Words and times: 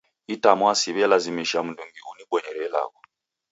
Itamwaa 0.33 0.75
siwe'lazimisha 0.79 1.57
mndungi 1.65 1.99
uniboyere 2.11 2.59
ilagho 2.67 2.99